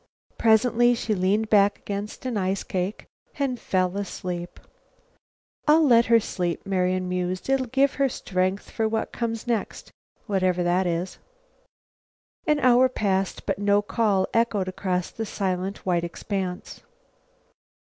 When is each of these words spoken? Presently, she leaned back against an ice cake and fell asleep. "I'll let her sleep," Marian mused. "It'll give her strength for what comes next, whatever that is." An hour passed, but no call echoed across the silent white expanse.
Presently, 0.39 0.95
she 0.95 1.13
leaned 1.13 1.51
back 1.51 1.77
against 1.77 2.25
an 2.25 2.35
ice 2.35 2.63
cake 2.63 3.05
and 3.37 3.59
fell 3.59 3.95
asleep. 3.95 4.59
"I'll 5.67 5.85
let 5.85 6.07
her 6.07 6.19
sleep," 6.19 6.65
Marian 6.65 7.07
mused. 7.07 7.47
"It'll 7.51 7.67
give 7.67 7.93
her 8.01 8.09
strength 8.09 8.71
for 8.71 8.87
what 8.87 9.11
comes 9.11 9.45
next, 9.45 9.91
whatever 10.25 10.63
that 10.63 10.87
is." 10.87 11.19
An 12.47 12.59
hour 12.61 12.89
passed, 12.89 13.45
but 13.45 13.59
no 13.59 13.83
call 13.83 14.25
echoed 14.33 14.67
across 14.67 15.11
the 15.11 15.23
silent 15.23 15.85
white 15.85 16.03
expanse. 16.03 16.81